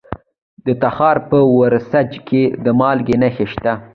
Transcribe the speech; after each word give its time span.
د 0.65 0.67
تخار 0.81 1.17
په 1.29 1.37
ورسج 1.57 2.09
کې 2.27 2.43
د 2.63 2.65
مالګې 2.79 3.15
نښې 3.21 3.45
شته. 3.51 3.73